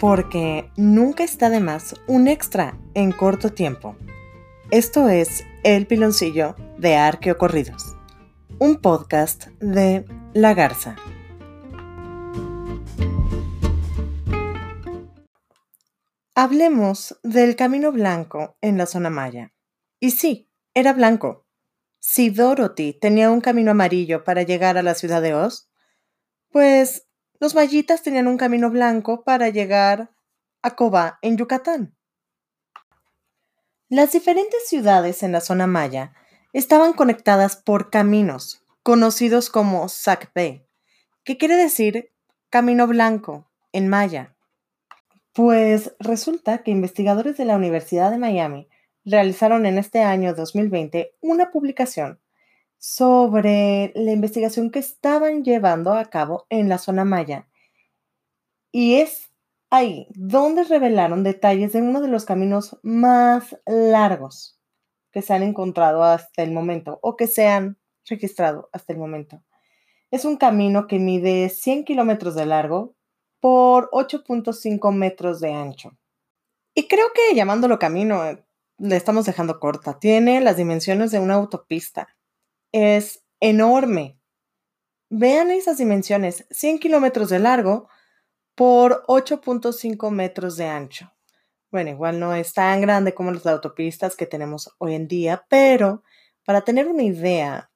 porque 0.00 0.72
nunca 0.78 1.24
está 1.24 1.50
de 1.50 1.60
más 1.60 1.94
un 2.06 2.26
extra 2.26 2.80
en 2.94 3.12
corto 3.12 3.52
tiempo. 3.52 3.96
Esto 4.70 5.10
es 5.10 5.44
El 5.62 5.86
Piloncillo 5.86 6.56
de 6.78 6.96
Arqueocorridos, 6.96 7.96
un 8.58 8.80
podcast 8.80 9.48
de 9.60 10.06
La 10.32 10.54
Garza. 10.54 10.96
Hablemos 16.34 17.20
del 17.22 17.54
Camino 17.54 17.92
Blanco 17.92 18.56
en 18.62 18.78
la 18.78 18.86
zona 18.86 19.10
maya. 19.10 19.52
Y 20.00 20.12
sí, 20.12 20.50
era 20.72 20.94
blanco. 20.94 21.46
Si 21.98 22.30
Dorothy 22.30 22.94
tenía 22.98 23.30
un 23.30 23.42
camino 23.42 23.72
amarillo 23.72 24.24
para 24.24 24.44
llegar 24.44 24.78
a 24.78 24.82
la 24.82 24.94
ciudad 24.94 25.20
de 25.20 25.34
Oz, 25.34 25.70
pues 26.48 27.09
los 27.40 27.54
mayitas 27.54 28.02
tenían 28.02 28.28
un 28.28 28.36
camino 28.36 28.70
blanco 28.70 29.24
para 29.24 29.48
llegar 29.48 30.10
a 30.62 30.76
Cobá, 30.76 31.18
en 31.22 31.38
Yucatán. 31.38 31.96
Las 33.88 34.12
diferentes 34.12 34.68
ciudades 34.68 35.22
en 35.22 35.32
la 35.32 35.40
zona 35.40 35.66
maya 35.66 36.12
estaban 36.52 36.92
conectadas 36.92 37.56
por 37.56 37.90
caminos, 37.90 38.62
conocidos 38.82 39.48
como 39.48 39.88
Sacpé, 39.88 40.66
que 41.24 41.38
quiere 41.38 41.56
decir 41.56 42.12
camino 42.50 42.86
blanco 42.86 43.50
en 43.72 43.88
maya. 43.88 44.36
Pues 45.32 45.94
resulta 45.98 46.62
que 46.62 46.70
investigadores 46.70 47.38
de 47.38 47.46
la 47.46 47.56
Universidad 47.56 48.10
de 48.10 48.18
Miami 48.18 48.68
realizaron 49.04 49.64
en 49.64 49.78
este 49.78 50.02
año 50.02 50.34
2020 50.34 51.14
una 51.20 51.50
publicación 51.50 52.20
sobre 52.80 53.92
la 53.94 54.10
investigación 54.10 54.70
que 54.70 54.78
estaban 54.78 55.44
llevando 55.44 55.92
a 55.92 56.06
cabo 56.06 56.46
en 56.48 56.70
la 56.70 56.78
zona 56.78 57.04
maya. 57.04 57.46
Y 58.72 58.94
es 58.94 59.30
ahí 59.68 60.08
donde 60.14 60.64
revelaron 60.64 61.22
detalles 61.22 61.74
de 61.74 61.82
uno 61.82 62.00
de 62.00 62.08
los 62.08 62.24
caminos 62.24 62.78
más 62.82 63.54
largos 63.66 64.58
que 65.12 65.20
se 65.20 65.34
han 65.34 65.42
encontrado 65.42 66.02
hasta 66.02 66.42
el 66.42 66.52
momento 66.52 66.98
o 67.02 67.16
que 67.16 67.26
se 67.26 67.46
han 67.46 67.78
registrado 68.06 68.70
hasta 68.72 68.94
el 68.94 68.98
momento. 68.98 69.42
Es 70.10 70.24
un 70.24 70.38
camino 70.38 70.86
que 70.86 70.98
mide 70.98 71.50
100 71.50 71.84
kilómetros 71.84 72.34
de 72.34 72.46
largo 72.46 72.96
por 73.40 73.90
8.5 73.90 74.90
metros 74.92 75.40
de 75.40 75.52
ancho. 75.52 75.98
Y 76.74 76.88
creo 76.88 77.12
que 77.14 77.34
llamándolo 77.34 77.78
camino 77.78 78.24
eh, 78.24 78.42
le 78.78 78.96
estamos 78.96 79.26
dejando 79.26 79.60
corta. 79.60 79.98
Tiene 79.98 80.40
las 80.40 80.56
dimensiones 80.56 81.10
de 81.10 81.18
una 81.18 81.34
autopista. 81.34 82.08
Es 82.72 83.24
enorme. 83.40 84.18
Vean 85.08 85.50
esas 85.50 85.78
dimensiones, 85.78 86.46
100 86.50 86.78
kilómetros 86.78 87.30
de 87.30 87.40
largo 87.40 87.88
por 88.54 89.04
8.5 89.06 90.10
metros 90.10 90.56
de 90.56 90.66
ancho. 90.66 91.12
Bueno, 91.70 91.90
igual 91.90 92.20
no 92.20 92.34
es 92.34 92.52
tan 92.52 92.80
grande 92.80 93.14
como 93.14 93.32
las 93.32 93.46
autopistas 93.46 94.16
que 94.16 94.26
tenemos 94.26 94.74
hoy 94.78 94.94
en 94.94 95.08
día, 95.08 95.46
pero 95.48 96.02
para 96.44 96.62
tener 96.62 96.88
una 96.88 97.02
idea, 97.02 97.70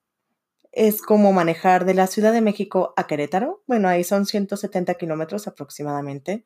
es 0.74 1.02
como 1.02 1.32
manejar 1.32 1.84
de 1.84 1.94
la 1.94 2.08
Ciudad 2.08 2.32
de 2.32 2.40
México 2.40 2.94
a 2.96 3.06
Querétaro. 3.06 3.62
Bueno, 3.66 3.88
ahí 3.88 4.02
son 4.02 4.26
170 4.26 4.94
kilómetros 4.94 5.46
aproximadamente. 5.46 6.44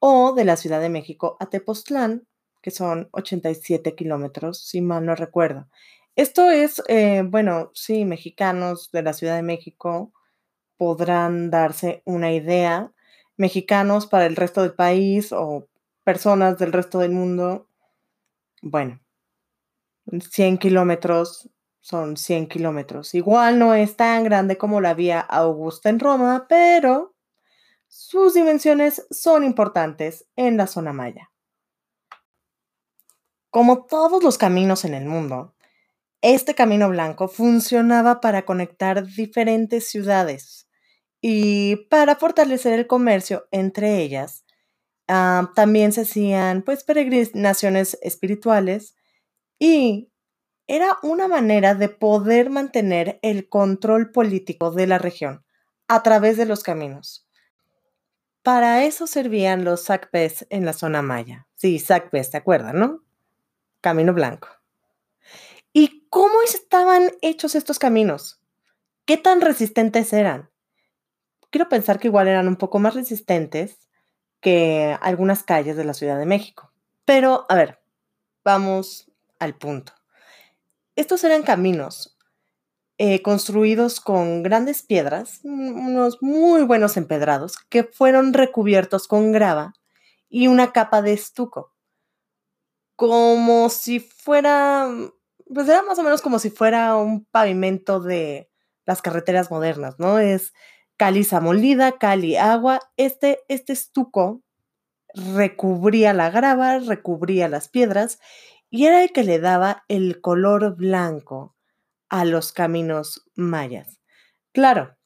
O 0.00 0.34
de 0.34 0.44
la 0.44 0.56
Ciudad 0.56 0.80
de 0.80 0.88
México 0.88 1.36
a 1.38 1.46
Tepoztlán, 1.50 2.26
que 2.62 2.72
son 2.72 3.08
87 3.12 3.94
kilómetros, 3.94 4.66
si 4.66 4.80
mal 4.80 5.06
no 5.06 5.14
recuerdo. 5.14 5.68
Esto 6.16 6.50
es, 6.50 6.82
eh, 6.88 7.22
bueno, 7.24 7.70
sí, 7.74 8.04
mexicanos 8.04 8.90
de 8.92 9.02
la 9.02 9.12
Ciudad 9.12 9.36
de 9.36 9.42
México 9.42 10.12
podrán 10.76 11.50
darse 11.50 12.02
una 12.04 12.32
idea. 12.32 12.92
Mexicanos 13.36 14.06
para 14.06 14.26
el 14.26 14.36
resto 14.36 14.62
del 14.62 14.74
país 14.74 15.32
o 15.32 15.68
personas 16.04 16.58
del 16.58 16.72
resto 16.72 16.98
del 16.98 17.12
mundo, 17.12 17.68
bueno, 18.62 19.00
100 20.30 20.58
kilómetros 20.58 21.50
son 21.80 22.16
100 22.16 22.48
kilómetros. 22.48 23.14
Igual 23.14 23.58
no 23.58 23.74
es 23.74 23.96
tan 23.96 24.24
grande 24.24 24.58
como 24.58 24.80
la 24.80 24.94
vía 24.94 25.20
Augusta 25.20 25.88
en 25.88 26.00
Roma, 26.00 26.46
pero 26.48 27.14
sus 27.88 28.34
dimensiones 28.34 29.06
son 29.10 29.44
importantes 29.44 30.26
en 30.36 30.56
la 30.56 30.66
zona 30.66 30.92
maya. 30.92 31.30
Como 33.50 33.84
todos 33.86 34.22
los 34.22 34.38
caminos 34.38 34.84
en 34.84 34.94
el 34.94 35.06
mundo, 35.06 35.54
este 36.22 36.54
camino 36.54 36.88
blanco 36.88 37.28
funcionaba 37.28 38.20
para 38.20 38.44
conectar 38.44 39.06
diferentes 39.06 39.88
ciudades 39.88 40.68
y 41.20 41.76
para 41.88 42.16
fortalecer 42.16 42.72
el 42.78 42.86
comercio 42.86 43.46
entre 43.50 43.98
ellas. 43.98 44.44
Ah, 45.08 45.52
también 45.54 45.92
se 45.92 46.02
hacían 46.02 46.62
pues 46.62 46.84
peregrinaciones 46.84 47.98
espirituales 48.02 48.94
y 49.58 50.10
era 50.68 50.98
una 51.02 51.28
manera 51.28 51.74
de 51.74 51.88
poder 51.88 52.50
mantener 52.50 53.18
el 53.22 53.48
control 53.48 54.12
político 54.12 54.70
de 54.70 54.86
la 54.86 54.98
región 54.98 55.44
a 55.88 56.02
través 56.02 56.36
de 56.36 56.46
los 56.46 56.62
caminos. 56.62 57.26
Para 58.42 58.84
eso 58.84 59.06
servían 59.06 59.64
los 59.64 59.82
sacpés 59.84 60.46
en 60.50 60.64
la 60.64 60.72
zona 60.72 61.02
maya. 61.02 61.48
Sí, 61.56 61.78
sacpés, 61.78 62.30
¿te 62.30 62.36
acuerdan, 62.36 62.78
no? 62.78 63.04
Camino 63.80 64.14
Blanco. 64.14 64.59
¿Y 66.10 66.12
cómo 66.12 66.42
estaban 66.42 67.12
hechos 67.22 67.54
estos 67.54 67.78
caminos? 67.78 68.40
¿Qué 69.06 69.16
tan 69.16 69.40
resistentes 69.40 70.12
eran? 70.12 70.50
Quiero 71.50 71.68
pensar 71.68 72.00
que 72.00 72.08
igual 72.08 72.26
eran 72.26 72.48
un 72.48 72.56
poco 72.56 72.80
más 72.80 72.94
resistentes 72.94 73.88
que 74.40 74.96
algunas 75.02 75.44
calles 75.44 75.76
de 75.76 75.84
la 75.84 75.94
Ciudad 75.94 76.18
de 76.18 76.26
México. 76.26 76.72
Pero, 77.04 77.46
a 77.48 77.54
ver, 77.54 77.78
vamos 78.44 79.08
al 79.38 79.56
punto. 79.56 79.92
Estos 80.96 81.22
eran 81.22 81.44
caminos 81.44 82.18
eh, 82.98 83.22
construidos 83.22 84.00
con 84.00 84.42
grandes 84.42 84.82
piedras, 84.82 85.40
unos 85.44 86.18
muy 86.20 86.64
buenos 86.64 86.96
empedrados, 86.96 87.56
que 87.68 87.84
fueron 87.84 88.32
recubiertos 88.32 89.06
con 89.06 89.30
grava 89.30 89.74
y 90.28 90.48
una 90.48 90.72
capa 90.72 91.02
de 91.02 91.12
estuco 91.12 91.72
como 93.00 93.70
si 93.70 93.98
fuera, 93.98 94.86
pues 95.54 95.68
era 95.68 95.82
más 95.82 95.98
o 95.98 96.02
menos 96.02 96.22
como 96.22 96.38
si 96.38 96.50
fuera 96.50 96.96
un 96.96 97.24
pavimento 97.24 98.00
de 98.00 98.50
las 98.86 99.02
carreteras 99.02 99.50
modernas, 99.50 99.98
¿no? 99.98 100.18
Es 100.18 100.52
caliza 100.96 101.40
molida, 101.40 101.98
cali 101.98 102.36
agua. 102.36 102.80
Este, 102.96 103.40
este 103.48 103.72
estuco 103.72 104.42
recubría 105.14 106.12
la 106.12 106.30
grava, 106.30 106.78
recubría 106.78 107.48
las 107.48 107.68
piedras 107.68 108.20
y 108.70 108.86
era 108.86 109.02
el 109.02 109.12
que 109.12 109.24
le 109.24 109.40
daba 109.40 109.84
el 109.88 110.20
color 110.20 110.76
blanco 110.76 111.56
a 112.08 112.24
los 112.24 112.52
caminos 112.52 113.24
mayas. 113.34 114.00
Claro, 114.52 114.96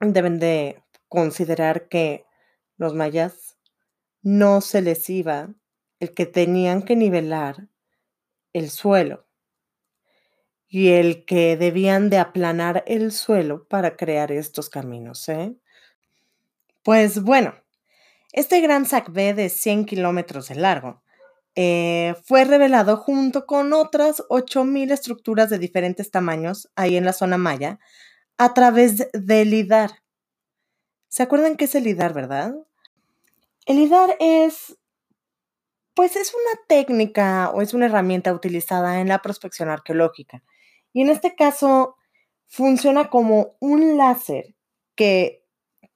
deben 0.00 0.38
de 0.38 0.82
considerar 1.08 1.88
que 1.88 2.26
los 2.76 2.94
mayas 2.94 3.56
no 4.22 4.60
se 4.60 4.82
les 4.82 5.08
iba 5.10 5.54
el 6.00 6.14
que 6.14 6.26
tenían 6.26 6.82
que 6.82 6.96
nivelar 6.96 7.68
el 8.52 8.70
suelo 8.70 9.26
y 10.74 10.88
el 10.88 11.24
que 11.24 11.56
debían 11.56 12.10
de 12.10 12.18
aplanar 12.18 12.82
el 12.88 13.12
suelo 13.12 13.64
para 13.68 13.96
crear 13.96 14.32
estos 14.32 14.68
caminos. 14.68 15.28
¿eh? 15.28 15.54
Pues 16.82 17.22
bueno, 17.22 17.54
este 18.32 18.60
gran 18.60 18.84
sacbé 18.84 19.34
de 19.34 19.50
100 19.50 19.84
kilómetros 19.84 20.48
de 20.48 20.56
largo 20.56 21.00
eh, 21.54 22.16
fue 22.24 22.44
revelado 22.44 22.96
junto 22.96 23.46
con 23.46 23.72
otras 23.72 24.24
8.000 24.28 24.90
estructuras 24.90 25.48
de 25.48 25.60
diferentes 25.60 26.10
tamaños 26.10 26.68
ahí 26.74 26.96
en 26.96 27.04
la 27.04 27.12
zona 27.12 27.38
maya 27.38 27.78
a 28.36 28.52
través 28.52 29.08
del 29.12 29.50
LIDAR. 29.50 29.92
¿Se 31.06 31.22
acuerdan 31.22 31.56
qué 31.56 31.66
es 31.66 31.76
el 31.76 31.84
LIDAR, 31.84 32.14
verdad? 32.14 32.52
El 33.66 33.76
LIDAR 33.76 34.16
es 34.18 34.76
pues 35.94 36.16
es 36.16 36.34
una 36.34 36.60
técnica 36.66 37.52
o 37.54 37.62
es 37.62 37.74
una 37.74 37.86
herramienta 37.86 38.32
utilizada 38.32 39.00
en 39.00 39.06
la 39.06 39.22
prospección 39.22 39.68
arqueológica. 39.68 40.42
Y 40.94 41.02
en 41.02 41.10
este 41.10 41.34
caso 41.34 41.96
funciona 42.46 43.10
como 43.10 43.56
un 43.60 43.98
láser 43.98 44.54
que 44.94 45.44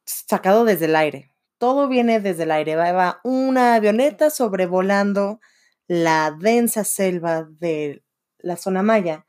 sacado 0.04 0.66
desde 0.66 0.86
el 0.86 0.96
aire. 0.96 1.32
Todo 1.56 1.88
viene 1.88 2.20
desde 2.20 2.42
el 2.42 2.50
aire. 2.50 2.76
Va 2.76 3.20
una 3.24 3.76
avioneta 3.76 4.28
sobrevolando 4.28 5.40
la 5.86 6.36
densa 6.38 6.84
selva 6.84 7.46
de 7.48 8.02
la 8.38 8.56
zona 8.56 8.82
maya 8.82 9.24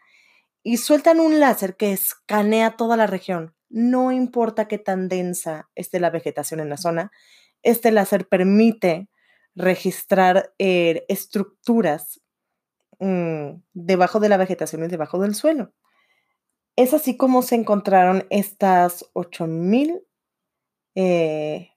y 0.63 0.77
sueltan 0.77 1.19
un 1.19 1.39
láser 1.39 1.77
que 1.77 1.94
escanea 1.94 2.75
toda 2.75 2.98
la 2.98 3.07
región. 3.07 3.56
No 3.69 4.12
importa 4.12 4.68
qué 4.68 4.80
tan 4.80 5.07
densa 5.07 5.69
esté 5.75 6.00
la 6.00 6.10
vegetación 6.10 6.60
en 6.60 6.69
la 6.69 6.77
zona, 6.77 7.12
este 7.62 7.92
láser 7.92 8.27
permite 8.27 9.07
registrar 9.56 10.54
eh, 10.57 11.06
estructuras 11.07 12.22
mm, 13.00 13.62
debajo 13.74 14.19
de 14.19 14.30
la 14.30 14.38
vegetación 14.38 14.84
y 14.84 14.88
debajo 14.88 15.19
del 15.19 15.36
suelo. 15.36 15.74
Es 16.75 16.94
así 16.94 17.18
como 17.18 17.42
se 17.42 17.56
encontraron 17.56 18.25
estas 18.30 19.10
8000 19.13 20.01
eh, 20.96 21.72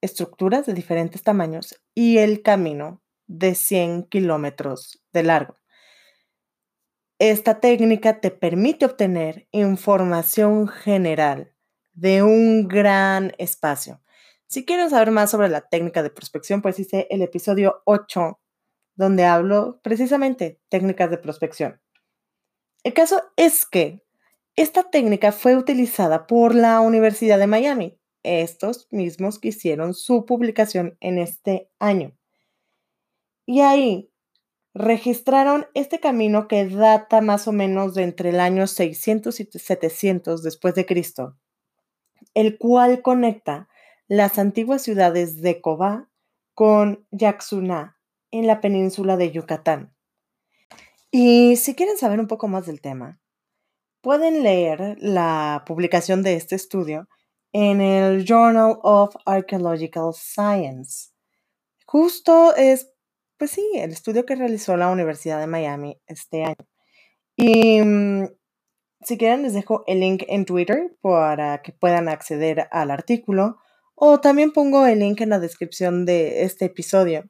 estructuras 0.00 0.66
de 0.66 0.74
diferentes 0.74 1.22
tamaños 1.22 1.80
y 1.94 2.18
el 2.18 2.42
camino 2.42 3.02
de 3.26 3.54
100 3.54 4.04
kilómetros 4.04 5.02
de 5.12 5.22
largo. 5.22 5.58
Esta 7.18 7.60
técnica 7.60 8.20
te 8.20 8.30
permite 8.30 8.86
obtener 8.86 9.48
información 9.50 10.68
general 10.68 11.52
de 11.92 12.22
un 12.22 12.68
gran 12.68 13.34
espacio. 13.38 14.00
Si 14.46 14.64
quieres 14.64 14.90
saber 14.90 15.10
más 15.10 15.30
sobre 15.30 15.48
la 15.48 15.62
técnica 15.62 16.02
de 16.02 16.10
prospección, 16.10 16.62
pues 16.62 16.78
hice 16.78 17.08
el 17.10 17.22
episodio 17.22 17.82
8, 17.84 18.40
donde 18.98 19.24
hablo 19.24 19.80
precisamente 19.82 20.60
técnicas 20.68 21.08
de 21.08 21.18
prospección. 21.18 21.80
El 22.82 22.92
caso 22.92 23.22
es 23.36 23.64
que 23.64 24.04
esta 24.56 24.90
técnica 24.90 25.30
fue 25.30 25.56
utilizada 25.56 26.26
por 26.26 26.52
la 26.54 26.80
Universidad 26.80 27.38
de 27.38 27.46
Miami, 27.46 27.96
estos 28.24 28.88
mismos 28.90 29.38
que 29.38 29.48
hicieron 29.48 29.94
su 29.94 30.26
publicación 30.26 30.98
en 31.00 31.18
este 31.18 31.70
año. 31.78 32.18
Y 33.46 33.60
ahí 33.60 34.12
registraron 34.74 35.68
este 35.74 36.00
camino 36.00 36.48
que 36.48 36.66
data 36.66 37.20
más 37.20 37.46
o 37.46 37.52
menos 37.52 37.94
de 37.94 38.02
entre 38.02 38.30
el 38.30 38.40
año 38.40 38.66
600 38.66 39.38
y 39.38 39.44
700 39.44 40.42
después 40.42 40.74
de 40.74 40.86
Cristo, 40.86 41.38
el 42.34 42.58
cual 42.58 43.00
conecta 43.00 43.68
las 44.08 44.40
antiguas 44.40 44.82
ciudades 44.82 45.40
de 45.40 45.60
Cobá 45.60 46.10
con 46.54 47.06
Yaxuná 47.12 47.97
en 48.30 48.46
la 48.46 48.60
península 48.60 49.16
de 49.16 49.30
Yucatán. 49.30 49.94
Y 51.10 51.56
si 51.56 51.74
quieren 51.74 51.96
saber 51.96 52.20
un 52.20 52.26
poco 52.26 52.48
más 52.48 52.66
del 52.66 52.80
tema, 52.80 53.20
Pueden 54.00 54.44
leer 54.44 54.96
la 55.00 55.64
publicación 55.66 56.22
de 56.22 56.36
este 56.36 56.54
estudio 56.54 57.08
en 57.52 57.80
el 57.80 58.24
Journal 58.24 58.78
of 58.82 59.16
Archaeological 59.26 60.14
Science. 60.14 61.10
Justo 61.84 62.54
es, 62.54 62.92
pues 63.36 63.50
sí, 63.50 63.68
el 63.74 63.90
estudio 63.90 64.24
que 64.24 64.36
realizó 64.36 64.76
la 64.76 64.90
Universidad 64.90 65.40
de 65.40 65.48
Miami 65.48 66.00
este 66.06 66.44
año. 66.44 66.68
Y 67.36 67.82
mm, 67.82 68.28
si 69.02 69.18
quieren 69.18 69.42
les 69.42 69.54
dejo 69.54 69.82
el 69.88 69.98
link 69.98 70.22
en 70.28 70.44
Twitter 70.44 70.96
para 71.00 71.60
que 71.62 71.72
puedan 71.72 72.08
acceder 72.08 72.68
al 72.70 72.92
artículo 72.92 73.58
o 73.96 74.20
también 74.20 74.52
pongo 74.52 74.86
el 74.86 75.00
link 75.00 75.20
en 75.20 75.30
la 75.30 75.40
descripción 75.40 76.06
de 76.06 76.44
este 76.44 76.66
episodio. 76.66 77.24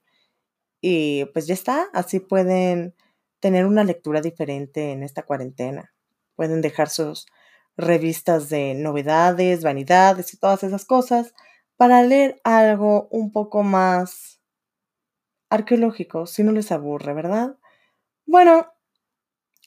Y 0.81 1.25
pues 1.27 1.47
ya 1.47 1.55
está, 1.55 1.89
así 1.93 2.21
pueden 2.21 2.95
tener 3.41 3.67
una 3.67 3.85
lectura 3.85 4.21
diferente 4.21 4.93
en 4.93 5.03
esta 5.03 5.23
cuarentena. 5.23 5.93
Pueden 6.37 6.61
dejar 6.61 6.89
sus 6.89 7.27
revistas 7.77 8.49
de 8.49 8.75
novedades, 8.75 9.63
vanidades 9.63 10.35
y 10.35 10.37
todas 10.39 10.65
esas 10.65 10.85
cosas 10.85 11.35
para 11.77 12.03
leer 12.03 12.41
algo 12.45 13.09
un 13.11 13.31
poco 13.31 13.63
más 13.63 14.41
arqueológico, 15.49 16.27
si 16.27 16.43
no 16.43 16.53
les 16.53 16.73
aburre, 16.73 17.15
¿verdad? 17.15 17.57
Bueno, 18.27 18.67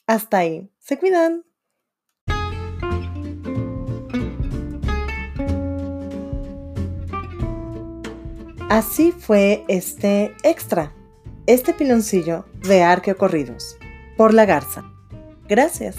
hasta 0.06 0.38
ahí. 0.38 0.70
Se 0.78 0.98
cuidan. 0.98 1.44
Así 8.68 9.12
fue 9.12 9.64
este 9.68 10.34
extra, 10.42 10.94
este 11.46 11.72
piloncillo 11.72 12.44
de 12.62 12.82
Arqueocorridos, 12.82 13.76
por 14.16 14.32
la 14.32 14.46
Garza. 14.46 14.84
Gracias. 15.48 15.96